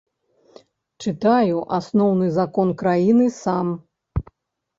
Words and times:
Чытаю 1.03 1.57
асноўны 1.81 2.31
закон 2.39 2.73
краіны 2.81 3.29
сам. 3.43 3.67